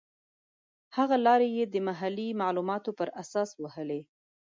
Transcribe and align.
هغه 0.97 1.15
لیارې 1.25 1.47
یې 1.57 1.63
د 1.69 1.75
محلي 1.87 2.27
معلوماتو 2.41 2.91
پر 2.99 3.09
اساس 3.21 3.49
وهلې. 3.63 4.01